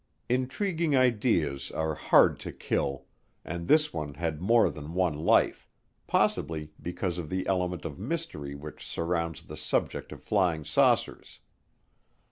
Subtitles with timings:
[0.29, 3.05] Intriguing ideas are hard to kill,
[3.45, 5.69] and this one had more than one life,
[6.07, 11.39] possibly because of the element of mystery which surrounds the subject of flying saucers.